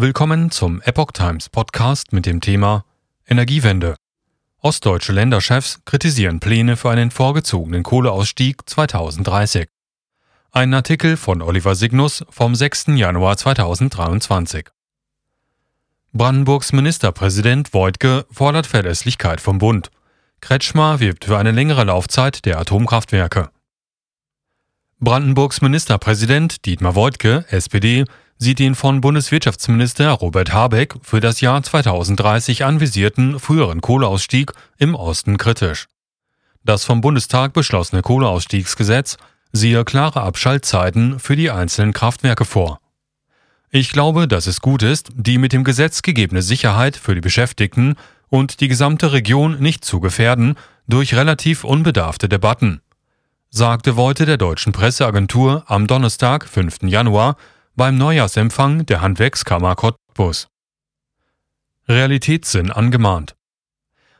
[0.00, 2.84] Willkommen zum Epoch Times Podcast mit dem Thema
[3.26, 3.96] Energiewende.
[4.60, 9.66] Ostdeutsche Länderchefs kritisieren Pläne für einen vorgezogenen Kohleausstieg 2030.
[10.52, 12.90] Ein Artikel von Oliver Signus vom 6.
[12.94, 14.68] Januar 2023.
[16.12, 19.90] Brandenburgs Ministerpräsident Voigtke fordert Verlässlichkeit vom Bund.
[20.40, 23.50] Kretschmer wirbt für eine längere Laufzeit der Atomkraftwerke.
[25.00, 28.04] Brandenburgs Ministerpräsident Dietmar Woidke, SPD,
[28.38, 35.36] sieht den von Bundeswirtschaftsminister Robert Habeck für das Jahr 2030 anvisierten früheren Kohleausstieg im Osten
[35.36, 35.86] kritisch.
[36.64, 39.16] Das vom Bundestag beschlossene Kohleausstiegsgesetz
[39.52, 42.80] siehe klare Abschaltzeiten für die einzelnen Kraftwerke vor.
[43.70, 47.96] Ich glaube, dass es gut ist, die mit dem Gesetz gegebene Sicherheit für die Beschäftigten
[48.28, 52.80] und die gesamte Region nicht zu gefährden durch relativ unbedarfte Debatten
[53.50, 56.82] sagte Wolte der deutschen Presseagentur am Donnerstag, 5.
[56.82, 57.36] Januar,
[57.78, 60.48] beim Neujahrsempfang der Handwerkskammer Cottbus.
[61.88, 63.36] Realitätssinn angemahnt.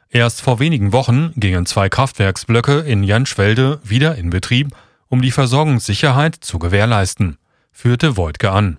[0.09, 4.69] Erst vor wenigen Wochen gingen zwei Kraftwerksblöcke in Janschwelde wieder in Betrieb,
[5.09, 7.37] um die Versorgungssicherheit zu gewährleisten,
[7.73, 8.79] führte Voigtke an.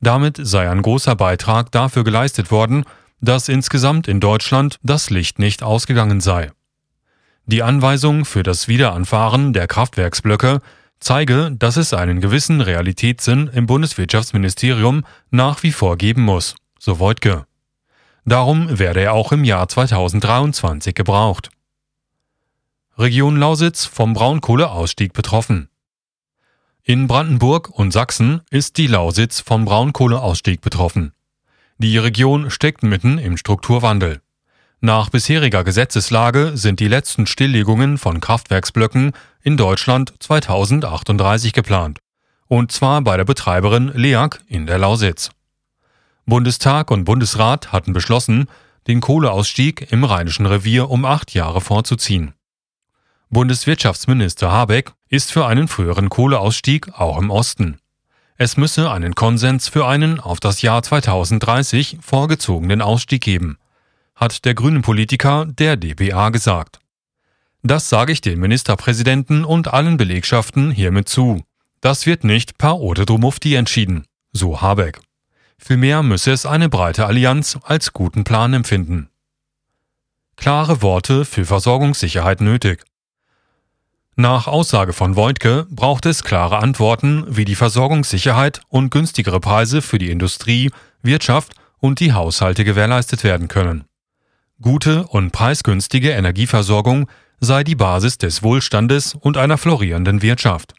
[0.00, 2.84] Damit sei ein großer Beitrag dafür geleistet worden,
[3.20, 6.52] dass insgesamt in Deutschland das Licht nicht ausgegangen sei.
[7.46, 10.60] Die Anweisung für das Wiederanfahren der Kraftwerksblöcke
[11.04, 17.46] zeige, dass es einen gewissen Realitätssinn im Bundeswirtschaftsministerium nach wie vor geben muss, so Voigtke.
[18.24, 21.50] Darum werde er auch im Jahr 2023 gebraucht.
[22.96, 25.68] Region Lausitz vom Braunkohleausstieg betroffen.
[26.82, 31.12] In Brandenburg und Sachsen ist die Lausitz vom Braunkohleausstieg betroffen.
[31.78, 34.20] Die Region steckt mitten im Strukturwandel.
[34.84, 42.00] Nach bisheriger Gesetzeslage sind die letzten Stilllegungen von Kraftwerksblöcken in Deutschland 2038 geplant.
[42.48, 45.30] Und zwar bei der Betreiberin LEAG in der Lausitz.
[46.26, 48.46] Bundestag und Bundesrat hatten beschlossen,
[48.86, 52.34] den Kohleausstieg im Rheinischen Revier um acht Jahre vorzuziehen.
[53.30, 57.78] Bundeswirtschaftsminister Habeck ist für einen früheren Kohleausstieg auch im Osten.
[58.36, 63.56] Es müsse einen Konsens für einen auf das Jahr 2030 vorgezogenen Ausstieg geben
[64.24, 66.80] hat der grünen Politiker der DPA gesagt.
[67.62, 71.44] Das sage ich den Ministerpräsidenten und allen Belegschaften hiermit zu.
[71.82, 75.00] Das wird nicht per Ode Drumufti entschieden, so Habeck.
[75.58, 79.10] Vielmehr müsse es eine breite Allianz als guten Plan empfinden.
[80.36, 82.82] Klare Worte für Versorgungssicherheit nötig.
[84.16, 89.98] Nach Aussage von Voigtke braucht es klare Antworten, wie die Versorgungssicherheit und günstigere Preise für
[89.98, 90.70] die Industrie,
[91.02, 93.84] Wirtschaft und die Haushalte gewährleistet werden können.
[94.60, 97.10] Gute und preisgünstige Energieversorgung
[97.40, 100.74] sei die Basis des Wohlstandes und einer florierenden Wirtschaft.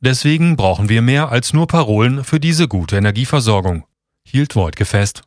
[0.00, 3.84] Deswegen brauchen wir mehr als nur Parolen für diese gute Energieversorgung,
[4.24, 5.22] hielt Voigtke fest.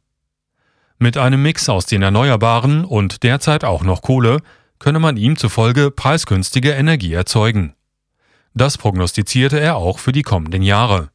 [1.00, 4.42] Mit einem Mix aus den Erneuerbaren und derzeit auch noch Kohle
[4.78, 7.74] könne man ihm zufolge preisgünstige Energie erzeugen.
[8.54, 11.10] Das prognostizierte er auch für die kommenden Jahre.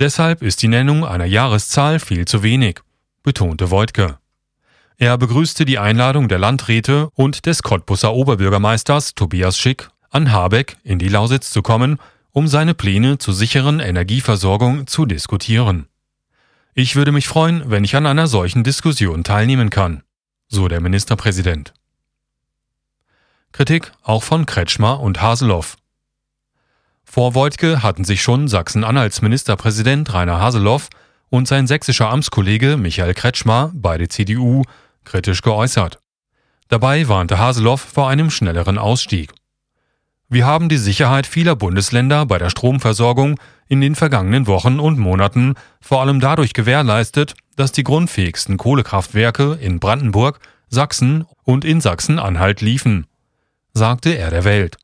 [0.00, 2.80] Deshalb ist die Nennung einer Jahreszahl viel zu wenig,
[3.22, 4.18] betonte Voigtke.
[4.98, 10.98] Er begrüßte die Einladung der Landräte und des Cottbusser Oberbürgermeisters Tobias Schick an Habeck in
[10.98, 11.98] die Lausitz zu kommen,
[12.32, 15.86] um seine Pläne zur sicheren Energieversorgung zu diskutieren.
[16.72, 20.02] Ich würde mich freuen, wenn ich an einer solchen Diskussion teilnehmen kann,
[20.48, 21.74] so der Ministerpräsident.
[23.52, 25.76] Kritik auch von Kretschmer und Haseloff.
[27.04, 30.88] Vor Voigtke hatten sich schon Sachsen-Anhalts Ministerpräsident Rainer Haseloff
[31.28, 34.62] und sein sächsischer Amtskollege Michael Kretschmer, beide CDU,
[35.06, 35.98] kritisch geäußert.
[36.68, 39.32] Dabei warnte Haseloff vor einem schnelleren Ausstieg.
[40.28, 45.54] Wir haben die Sicherheit vieler Bundesländer bei der Stromversorgung in den vergangenen Wochen und Monaten
[45.80, 53.06] vor allem dadurch gewährleistet, dass die grundfähigsten Kohlekraftwerke in Brandenburg, Sachsen und in Sachsen-Anhalt liefen,
[53.72, 54.76] sagte er der Welt.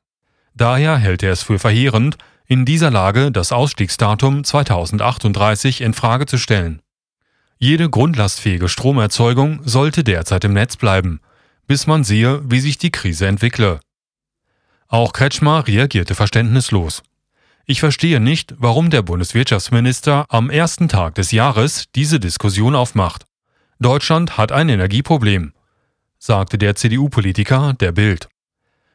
[0.55, 6.39] Daher hält er es für verheerend, in dieser Lage das Ausstiegsdatum 2038 in Frage zu
[6.39, 6.83] stellen.
[7.63, 11.21] Jede grundlastfähige Stromerzeugung sollte derzeit im Netz bleiben,
[11.69, 13.79] bis man sehe, wie sich die Krise entwickle.
[14.89, 17.05] Auch Kretschmer reagierte verständnislos.
[17.65, 23.27] Ich verstehe nicht, warum der Bundeswirtschaftsminister am ersten Tag des Jahres diese Diskussion aufmacht.
[23.79, 25.53] Deutschland hat ein Energieproblem,
[26.19, 28.29] sagte der CDU-Politiker der Bild.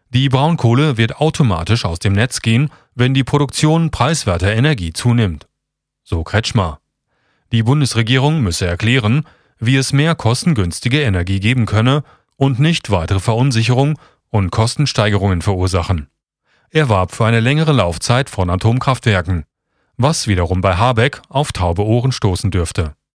[0.10, 5.48] Die Braunkohle wird automatisch aus dem Netz gehen, wenn die Produktion preiswerter Energie zunimmt.
[6.04, 6.82] So Kretschmer.
[7.54, 9.24] Die Bundesregierung müsse erklären,
[9.58, 12.04] wie es mehr kostengünstige Energie geben könne
[12.36, 13.98] und nicht weitere Verunsicherung
[14.30, 16.10] und Kostensteigerungen verursachen.
[16.70, 19.46] Er warb für eine längere Laufzeit von Atomkraftwerken,
[19.96, 22.98] was wiederum bei Habeck auf taube Ohren stoßen dürfte.